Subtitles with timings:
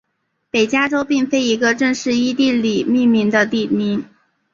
[0.49, 4.03] 北加州并非一个正式依地理命名的地名。